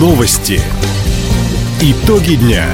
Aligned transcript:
Новости. 0.00 0.58
Итоги 1.82 2.36
дня. 2.36 2.64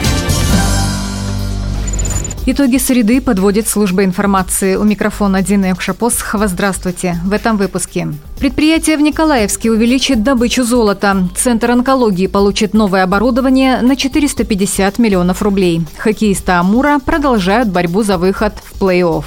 Итоги 2.47 2.79
среды 2.79 3.21
подводит 3.21 3.67
служба 3.67 4.05
информации. 4.05 4.77
У 4.77 4.85
микрофона 4.85 5.43
Дина 5.43 5.67
Якшапосхова. 5.67 6.47
Здравствуйте. 6.47 7.17
В 7.25 7.33
этом 7.33 7.57
выпуске. 7.57 8.15
Предприятие 8.39 8.97
в 8.97 9.01
Николаевске 9.01 9.73
увеличит 9.73 10.23
добычу 10.23 10.63
золота. 10.63 11.29
Центр 11.35 11.73
онкологии 11.73 12.29
получит 12.29 12.75
новое 12.75 13.03
оборудование 13.03 13.81
на 13.83 13.97
450 13.97 15.01
миллионов 15.01 15.43
рублей. 15.43 15.85
Хоккеисты 15.99 16.53
Амура 16.53 17.01
продолжают 17.05 17.69
борьбу 17.69 18.05
за 18.05 18.19
выход 18.19 18.55
в 18.65 18.81
плей-офф. 18.81 19.25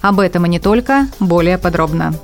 Об 0.00 0.20
этом 0.20 0.46
и 0.46 0.48
не 0.48 0.58
только, 0.58 1.06
более 1.20 1.58
подробно. 1.58 2.14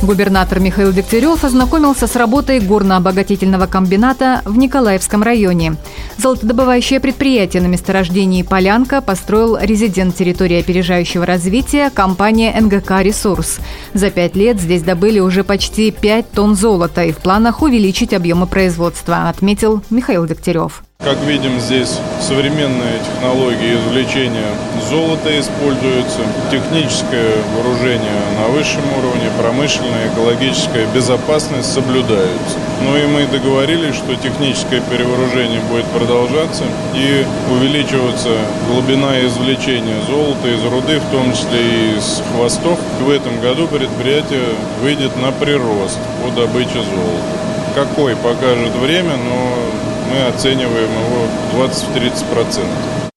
Губернатор 0.00 0.60
Михаил 0.60 0.92
Дегтярев 0.92 1.42
ознакомился 1.42 2.06
с 2.06 2.14
работой 2.14 2.60
горно-обогатительного 2.60 3.66
комбината 3.66 4.42
в 4.44 4.56
Николаевском 4.56 5.24
районе. 5.24 5.74
Золотодобывающее 6.18 7.00
предприятие 7.00 7.62
на 7.62 7.66
месторождении 7.66 8.42
«Полянка» 8.42 9.00
построил 9.00 9.58
резидент 9.58 10.14
территории 10.14 10.60
опережающего 10.60 11.26
развития 11.26 11.90
компания 11.90 12.54
НГК 12.60 13.02
«Ресурс». 13.02 13.58
За 13.92 14.10
пять 14.10 14.36
лет 14.36 14.60
здесь 14.60 14.82
добыли 14.82 15.18
уже 15.18 15.42
почти 15.42 15.90
5 15.90 16.30
тонн 16.30 16.54
золота 16.54 17.02
и 17.04 17.12
в 17.12 17.18
планах 17.18 17.62
увеличить 17.62 18.14
объемы 18.14 18.46
производства, 18.46 19.28
отметил 19.28 19.82
Михаил 19.90 20.26
Дегтярев. 20.26 20.84
Как 21.08 21.22
видим, 21.22 21.58
здесь 21.58 21.98
современные 22.20 22.98
технологии 22.98 23.76
извлечения 23.76 24.44
золота 24.90 25.30
используются, 25.40 26.20
техническое 26.50 27.32
вооружение 27.56 28.20
на 28.38 28.48
высшем 28.48 28.82
уровне, 28.92 29.30
промышленная, 29.40 30.08
экологическая 30.12 30.84
безопасность 30.94 31.72
соблюдаются. 31.72 32.58
Ну 32.84 32.94
и 32.94 33.06
мы 33.06 33.26
договорились, 33.26 33.94
что 33.94 34.16
техническое 34.16 34.82
перевооружение 34.82 35.60
будет 35.70 35.86
продолжаться 35.86 36.64
и 36.94 37.24
увеличиваться 37.54 38.36
глубина 38.70 39.18
извлечения 39.24 39.96
золота 40.06 40.46
из 40.48 40.62
руды, 40.62 41.00
в 41.00 41.10
том 41.10 41.32
числе 41.32 41.58
и 41.58 41.96
из 41.96 42.22
хвостов. 42.34 42.78
В 43.00 43.08
этом 43.08 43.40
году 43.40 43.66
предприятие 43.66 44.44
выйдет 44.82 45.16
на 45.16 45.32
прирост 45.32 45.98
по 46.22 46.30
добыче 46.38 46.84
золота. 46.84 47.48
Какой 47.74 48.14
покажет 48.16 48.74
время, 48.76 49.16
но 49.16 49.67
мы 50.10 50.26
оцениваем 50.26 50.90
его 50.90 51.66
20-30%. 51.66 53.08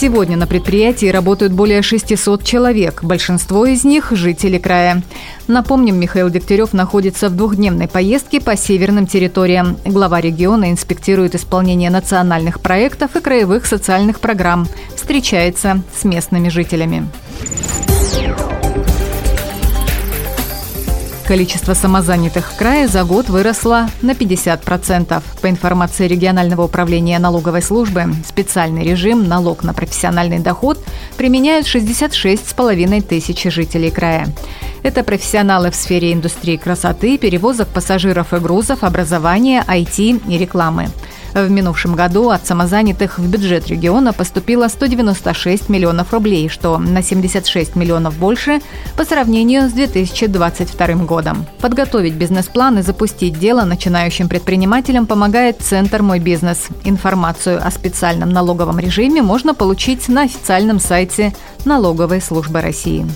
Сегодня 0.00 0.36
на 0.36 0.46
предприятии 0.46 1.06
работают 1.06 1.52
более 1.52 1.82
600 1.82 2.42
человек. 2.42 3.02
Большинство 3.02 3.66
из 3.66 3.84
них– 3.84 4.10
жители 4.12 4.56
края. 4.56 5.02
Напомним, 5.46 6.00
Михаил 6.00 6.30
Дегтярев 6.30 6.72
находится 6.72 7.28
в 7.28 7.36
двухдневной 7.36 7.86
поездке 7.86 8.40
по 8.40 8.56
северным 8.56 9.06
территориям. 9.06 9.76
Глава 9.84 10.20
региона 10.20 10.70
инспектирует 10.70 11.34
исполнение 11.34 11.90
национальных 11.90 12.60
проектов 12.60 13.14
и 13.14 13.20
краевых 13.20 13.66
социальных 13.66 14.20
программ. 14.20 14.66
Встречается 14.96 15.82
с 15.94 16.04
местными 16.04 16.48
жителями. 16.48 17.06
Количество 21.30 21.74
самозанятых 21.74 22.50
в 22.50 22.56
крае 22.56 22.88
за 22.88 23.04
год 23.04 23.28
выросло 23.28 23.88
на 24.02 24.14
50%. 24.14 25.22
По 25.40 25.48
информации 25.48 26.08
регионального 26.08 26.64
управления 26.64 27.20
налоговой 27.20 27.62
службы, 27.62 28.06
специальный 28.26 28.82
режим 28.82 29.28
«Налог 29.28 29.62
на 29.62 29.72
профессиональный 29.72 30.40
доход» 30.40 30.84
применяют 31.16 31.68
66,5 31.68 33.02
тысяч 33.02 33.44
жителей 33.44 33.92
края. 33.92 34.26
Это 34.82 35.04
профессионалы 35.04 35.70
в 35.70 35.76
сфере 35.76 36.12
индустрии 36.12 36.56
красоты, 36.56 37.16
перевозок 37.16 37.68
пассажиров 37.68 38.34
и 38.34 38.38
грузов, 38.38 38.82
образования, 38.82 39.64
IT 39.68 40.22
и 40.28 40.36
рекламы. 40.36 40.88
В 41.34 41.48
минувшем 41.50 41.94
году 41.94 42.30
от 42.30 42.46
самозанятых 42.46 43.18
в 43.18 43.28
бюджет 43.28 43.68
региона 43.68 44.12
поступило 44.12 44.68
196 44.68 45.68
миллионов 45.68 46.12
рублей, 46.12 46.48
что 46.48 46.78
на 46.78 47.02
76 47.02 47.76
миллионов 47.76 48.16
больше 48.16 48.60
по 48.96 49.04
сравнению 49.04 49.68
с 49.68 49.72
2022 49.72 50.86
годом. 51.04 51.46
Подготовить 51.60 52.14
бизнес-план 52.14 52.78
и 52.78 52.82
запустить 52.82 53.38
дело 53.38 53.64
начинающим 53.64 54.28
предпринимателям 54.28 55.06
помогает 55.06 55.60
Центр 55.60 56.02
«Мой 56.02 56.18
бизнес». 56.18 56.68
Информацию 56.84 57.64
о 57.64 57.70
специальном 57.70 58.30
налоговом 58.30 58.78
режиме 58.78 59.22
можно 59.22 59.54
получить 59.54 60.08
на 60.08 60.22
официальном 60.22 60.80
сайте 60.80 61.32
Налоговой 61.64 62.20
службы 62.20 62.60
России. 62.60 63.06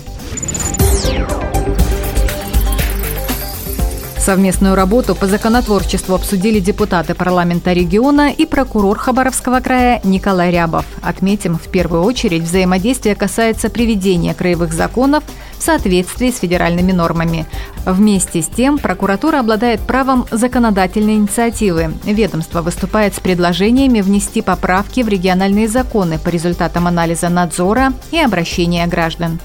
Совместную 4.25 4.73
работу 4.73 5.13
по 5.13 5.27
законотворчеству 5.27 6.15
обсудили 6.15 6.59
депутаты 6.59 7.13
парламента 7.13 7.73
региона 7.73 8.31
и 8.31 8.47
прокурор 8.47 8.97
Хабаровского 8.97 9.59
края 9.59 10.01
Николай 10.03 10.49
Рябов. 10.49 10.83
Отметим, 11.03 11.59
в 11.59 11.67
первую 11.67 12.01
очередь 12.01 12.41
взаимодействие 12.41 13.13
касается 13.13 13.69
приведения 13.69 14.33
краевых 14.33 14.73
законов 14.73 15.23
в 15.59 15.61
соответствии 15.61 16.31
с 16.31 16.39
федеральными 16.39 16.91
нормами. 16.91 17.45
Вместе 17.85 18.41
с 18.41 18.47
тем, 18.47 18.79
прокуратура 18.79 19.41
обладает 19.41 19.81
правом 19.81 20.25
законодательной 20.31 21.17
инициативы. 21.17 21.93
Ведомство 22.03 22.63
выступает 22.63 23.13
с 23.13 23.19
предложениями 23.19 24.01
внести 24.01 24.41
поправки 24.41 25.01
в 25.01 25.07
региональные 25.07 25.67
законы 25.67 26.17
по 26.17 26.29
результатам 26.29 26.87
анализа 26.87 27.29
надзора 27.29 27.93
и 28.09 28.17
обращения 28.17 28.87
граждан. 28.87 29.39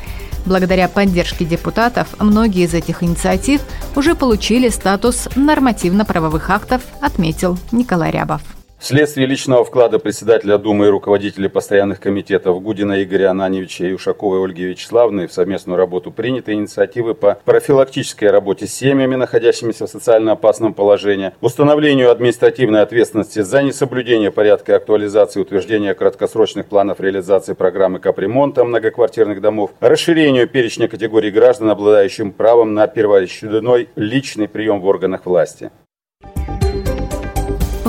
Благодаря 0.51 0.89
поддержке 0.89 1.45
депутатов 1.45 2.09
многие 2.19 2.65
из 2.65 2.75
этих 2.75 3.05
инициатив 3.05 3.61
уже 3.95 4.17
получили 4.17 4.69
статус 4.69 5.29
нормативно-правовых 5.37 6.51
актов, 6.51 6.83
отметил 7.01 7.57
Николай 7.71 8.11
Рябов. 8.11 8.43
Вследствие 8.81 9.27
личного 9.27 9.63
вклада 9.63 9.99
председателя 9.99 10.57
Думы 10.57 10.87
и 10.87 10.89
руководителей 10.89 11.51
постоянных 11.51 12.01
комитетов 12.01 12.63
Гудина 12.63 13.03
Игоря 13.03 13.31
Ананьевича 13.31 13.85
и 13.85 13.93
Ушаковой 13.93 14.43
Ольги 14.43 14.65
Вячеславовны 14.65 15.27
в 15.29 15.35
совместную 15.35 15.77
работу 15.77 16.11
приняты 16.11 16.55
инициативы 16.55 17.15
по 17.15 17.39
профилактической 17.45 18.31
работе 18.31 18.67
с 18.67 18.73
семьями, 18.73 19.17
находящимися 19.17 19.87
в 19.87 19.91
социально 19.91 20.33
опасном 20.33 20.73
положении, 20.73 21.33
установлению 21.43 22.11
административной 22.11 22.81
ответственности 22.81 23.43
за 23.43 23.63
несоблюдение 23.63 24.31
порядка 24.31 24.77
актуализации 24.77 25.41
утверждения 25.41 25.93
краткосрочных 25.93 26.65
планов 26.65 27.01
реализации 27.01 27.53
программы 27.53 27.99
капремонта 27.99 28.65
многоквартирных 28.65 29.43
домов, 29.43 29.73
расширению 29.81 30.49
перечня 30.49 30.89
категорий 30.89 31.31
граждан, 31.31 31.69
обладающим 31.69 32.33
правом 32.33 32.73
на 32.73 32.87
первоочередной 32.87 33.91
личный 33.95 34.49
прием 34.49 34.81
в 34.81 34.87
органах 34.87 35.27
власти. 35.27 35.71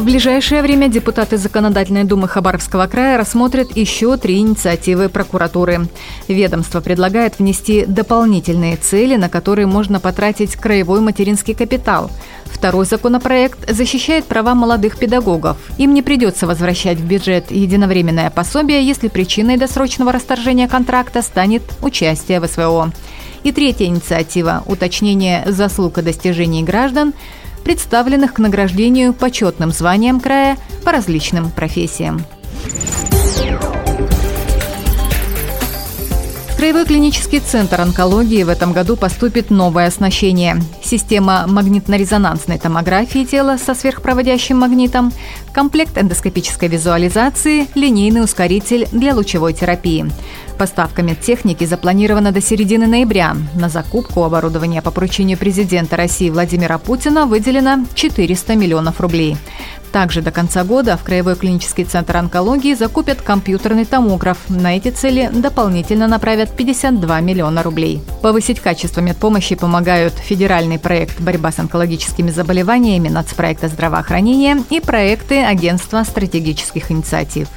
В 0.01 0.03
ближайшее 0.03 0.63
время 0.63 0.87
депутаты 0.87 1.37
Законодательной 1.37 2.05
думы 2.05 2.27
Хабаровского 2.27 2.87
края 2.87 3.19
рассмотрят 3.19 3.77
еще 3.77 4.17
три 4.17 4.39
инициативы 4.39 5.09
прокуратуры. 5.09 5.89
Ведомство 6.27 6.81
предлагает 6.81 7.37
внести 7.37 7.85
дополнительные 7.85 8.77
цели, 8.77 9.15
на 9.15 9.29
которые 9.29 9.67
можно 9.67 9.99
потратить 9.99 10.55
краевой 10.55 11.01
материнский 11.01 11.53
капитал. 11.53 12.09
Второй 12.45 12.87
законопроект 12.87 13.71
защищает 13.71 14.25
права 14.25 14.55
молодых 14.55 14.97
педагогов. 14.97 15.57
Им 15.77 15.93
не 15.93 16.01
придется 16.01 16.47
возвращать 16.47 16.97
в 16.97 17.05
бюджет 17.05 17.51
единовременное 17.51 18.31
пособие, 18.31 18.83
если 18.83 19.07
причиной 19.07 19.57
досрочного 19.57 20.11
расторжения 20.11 20.67
контракта 20.67 21.21
станет 21.21 21.61
участие 21.83 22.39
в 22.39 22.47
СВО. 22.47 22.91
И 23.43 23.51
третья 23.51 23.85
инициатива– 23.85 24.63
уточнение 24.65 25.43
заслуг 25.45 25.99
и 25.99 26.01
достижений 26.01 26.63
граждан– 26.63 27.13
представленных 27.63 28.33
к 28.33 28.39
награждению 28.39 29.13
почетным 29.13 29.71
званием 29.71 30.19
края 30.19 30.57
по 30.83 30.91
различным 30.91 31.51
профессиям. 31.51 32.23
Краевой 36.57 36.85
клинический 36.85 37.39
центр 37.39 37.81
онкологии 37.81 38.43
в 38.43 38.49
этом 38.49 38.71
году 38.71 38.95
поступит 38.95 39.49
новое 39.49 39.87
оснащение. 39.87 40.61
Система 40.91 41.45
магнитно-резонансной 41.47 42.59
томографии 42.59 43.23
тела 43.23 43.55
со 43.57 43.73
сверхпроводящим 43.73 44.57
магнитом, 44.57 45.13
комплект 45.53 45.97
эндоскопической 45.97 46.67
визуализации, 46.67 47.65
линейный 47.75 48.21
ускоритель 48.21 48.89
для 48.91 49.15
лучевой 49.15 49.53
терапии. 49.53 50.11
Поставка 50.57 51.01
медтехники 51.01 51.63
запланирована 51.63 52.33
до 52.33 52.41
середины 52.41 52.87
ноября. 52.87 53.37
На 53.55 53.69
закупку 53.69 54.25
оборудования 54.25 54.81
по 54.81 54.91
поручению 54.91 55.37
президента 55.37 55.95
России 55.95 56.29
Владимира 56.29 56.77
Путина 56.77 57.25
выделено 57.25 57.85
400 57.95 58.55
миллионов 58.57 58.99
рублей. 58.99 59.37
Также 59.91 60.21
до 60.21 60.31
конца 60.31 60.63
года 60.63 60.95
в 60.95 61.03
Краевой 61.03 61.35
клинический 61.35 61.83
центр 61.83 62.17
онкологии 62.17 62.73
закупят 62.73 63.21
компьютерный 63.21 63.85
томограф. 63.85 64.37
На 64.47 64.77
эти 64.77 64.89
цели 64.89 65.29
дополнительно 65.33 66.07
направят 66.07 66.55
52 66.55 67.19
миллиона 67.19 67.61
рублей. 67.61 68.01
Повысить 68.21 68.61
качество 68.61 69.01
медпомощи 69.01 69.55
помогают 69.55 70.13
федеральный 70.13 70.79
проект 70.79 71.19
«Борьба 71.19 71.51
с 71.51 71.59
онкологическими 71.59 72.31
заболеваниями» 72.31 73.09
нацпроекта 73.09 73.67
здравоохранения 73.67 74.63
и 74.69 74.79
проекты 74.79 75.43
Агентства 75.43 76.03
стратегических 76.03 76.89
инициатив. 76.91 77.49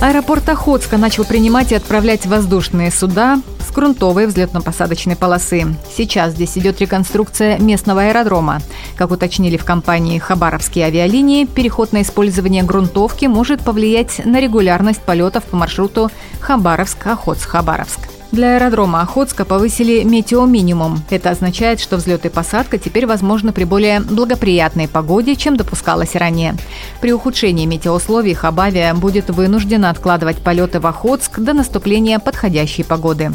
Аэропорт 0.00 0.48
Охотска 0.48 0.96
начал 0.96 1.24
принимать 1.24 1.72
и 1.72 1.74
отправлять 1.74 2.24
воздушные 2.24 2.90
суда 2.90 3.40
с 3.70 3.72
грунтовой 3.72 4.26
взлетно-посадочной 4.26 5.14
полосы. 5.14 5.64
Сейчас 5.96 6.32
здесь 6.32 6.58
идет 6.58 6.80
реконструкция 6.80 7.56
местного 7.58 8.02
аэродрома. 8.02 8.60
Как 8.96 9.12
уточнили 9.12 9.56
в 9.56 9.64
компании 9.64 10.18
«Хабаровские 10.18 10.86
авиалинии», 10.86 11.44
переход 11.44 11.92
на 11.92 12.02
использование 12.02 12.64
грунтовки 12.64 13.26
может 13.26 13.60
повлиять 13.60 14.24
на 14.24 14.40
регулярность 14.40 15.02
полетов 15.02 15.44
по 15.44 15.56
маршруту 15.56 16.10
Хабаровск-Охотск-Хабаровск. 16.40 18.19
Для 18.32 18.54
аэродрома 18.54 19.02
Охотска 19.02 19.44
повысили 19.44 20.04
метеоминимум. 20.04 21.02
Это 21.10 21.30
означает, 21.30 21.80
что 21.80 21.96
взлет 21.96 22.24
и 22.26 22.28
посадка 22.28 22.78
теперь 22.78 23.06
возможны 23.06 23.52
при 23.52 23.64
более 23.64 24.00
благоприятной 24.00 24.86
погоде, 24.86 25.34
чем 25.34 25.56
допускалось 25.56 26.14
ранее. 26.14 26.56
При 27.00 27.12
ухудшении 27.12 27.66
метеоусловий 27.66 28.34
Хабавия 28.34 28.94
будет 28.94 29.30
вынуждена 29.30 29.90
откладывать 29.90 30.38
полеты 30.38 30.78
в 30.78 30.86
Охотск 30.86 31.40
до 31.40 31.54
наступления 31.54 32.20
подходящей 32.20 32.84
погоды. 32.84 33.32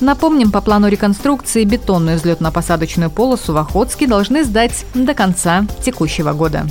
Напомним, 0.00 0.50
по 0.50 0.60
плану 0.60 0.88
реконструкции 0.88 1.62
бетонную 1.62 2.18
взлетно-посадочную 2.18 3.10
полосу 3.10 3.52
в 3.52 3.58
Охотске 3.58 4.08
должны 4.08 4.42
сдать 4.42 4.84
до 4.94 5.14
конца 5.14 5.66
текущего 5.84 6.32
года. 6.32 6.66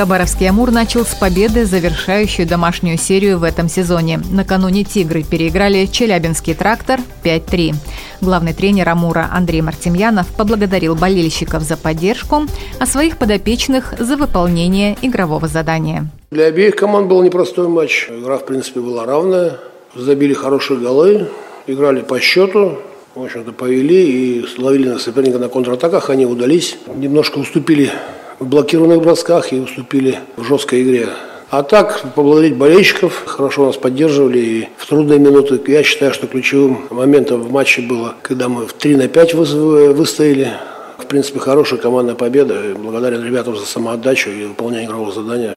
Хабаровский 0.00 0.48
«Амур» 0.48 0.70
начал 0.70 1.04
с 1.04 1.14
победы, 1.14 1.66
завершающую 1.66 2.48
домашнюю 2.48 2.96
серию 2.96 3.38
в 3.38 3.44
этом 3.44 3.68
сезоне. 3.68 4.18
Накануне 4.30 4.82
«Тигры» 4.82 5.22
переиграли 5.22 5.84
Челябинский 5.84 6.54
«Трактор» 6.54 7.00
5-3. 7.22 7.74
Главный 8.22 8.54
тренер 8.54 8.88
«Амура» 8.88 9.28
Андрей 9.30 9.60
Мартемьянов 9.60 10.26
поблагодарил 10.28 10.94
болельщиков 10.94 11.64
за 11.64 11.76
поддержку, 11.76 12.46
а 12.78 12.86
своих 12.86 13.18
подопечных 13.18 13.92
за 13.98 14.16
выполнение 14.16 14.96
игрового 15.02 15.48
задания. 15.48 16.06
Для 16.30 16.46
обеих 16.46 16.76
команд 16.76 17.06
был 17.06 17.22
непростой 17.22 17.68
матч. 17.68 18.08
Игра, 18.08 18.38
в 18.38 18.46
принципе, 18.46 18.80
была 18.80 19.04
равная. 19.04 19.58
Забили 19.94 20.32
хорошие 20.32 20.80
голы, 20.80 21.28
играли 21.66 22.00
по 22.00 22.18
счету, 22.20 22.78
в 23.14 23.22
общем-то, 23.22 23.52
повели 23.52 24.38
и 24.38 24.46
ловили 24.56 24.88
на 24.88 24.98
соперника 24.98 25.38
на 25.38 25.50
контратаках. 25.50 26.08
Они 26.08 26.24
удались. 26.24 26.78
Немножко 26.86 27.36
уступили 27.36 27.92
в 28.40 28.46
блокированных 28.46 29.00
бросках 29.02 29.52
и 29.52 29.60
уступили 29.60 30.18
в 30.36 30.44
жесткой 30.44 30.82
игре. 30.82 31.08
А 31.50 31.62
так, 31.62 32.14
поблагодарить 32.14 32.56
болельщиков, 32.56 33.24
хорошо 33.26 33.66
нас 33.66 33.76
поддерживали. 33.76 34.38
И 34.38 34.68
в 34.76 34.86
трудные 34.86 35.18
минуты, 35.18 35.60
я 35.70 35.82
считаю, 35.82 36.14
что 36.14 36.26
ключевым 36.26 36.86
моментом 36.90 37.42
в 37.42 37.52
матче 37.52 37.82
было, 37.82 38.14
когда 38.22 38.48
мы 38.48 38.66
в 38.66 38.72
3 38.72 38.96
на 38.96 39.08
5 39.08 39.34
выстояли. 39.34 40.52
В 40.96 41.06
принципе, 41.06 41.40
хорошая 41.40 41.80
командная 41.80 42.14
победа. 42.14 42.60
Благодарен 42.76 43.24
ребятам 43.24 43.56
за 43.56 43.66
самоотдачу 43.66 44.30
и 44.30 44.44
выполнение 44.44 44.86
игрового 44.86 45.12
задания. 45.12 45.54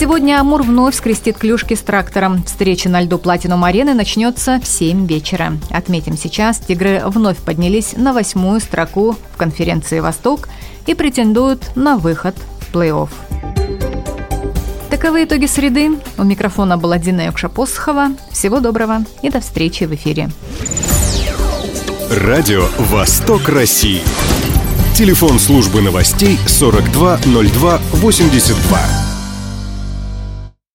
Сегодня 0.00 0.40
Амур 0.40 0.62
вновь 0.62 0.96
скрестит 0.96 1.36
клюшки 1.36 1.74
с 1.74 1.80
трактором. 1.80 2.42
Встреча 2.44 2.88
на 2.88 3.02
льду 3.02 3.18
Платинум 3.18 3.64
Арены 3.64 3.92
начнется 3.92 4.58
в 4.58 4.66
7 4.66 5.06
вечера. 5.06 5.58
Отметим 5.68 6.16
сейчас, 6.16 6.56
«Тигры» 6.56 7.02
вновь 7.04 7.36
поднялись 7.36 7.92
на 7.98 8.14
восьмую 8.14 8.60
строку 8.60 9.14
в 9.34 9.36
конференции 9.36 10.00
«Восток» 10.00 10.48
и 10.86 10.94
претендуют 10.94 11.76
на 11.76 11.98
выход 11.98 12.34
в 12.60 12.74
плей-офф. 12.74 13.10
Таковы 14.88 15.24
итоги 15.24 15.44
среды. 15.44 15.98
У 16.16 16.24
микрофона 16.24 16.78
была 16.78 16.96
Дина 16.96 17.26
Юкша-Посохова. 17.26 18.16
Всего 18.32 18.60
доброго 18.60 19.04
и 19.20 19.28
до 19.28 19.40
встречи 19.40 19.84
в 19.84 19.94
эфире. 19.94 20.30
Радио 22.10 22.64
«Восток 22.78 23.50
России». 23.50 24.00
Телефон 24.94 25.38
службы 25.38 25.82
новостей 25.82 26.38
420282. 26.46 29.09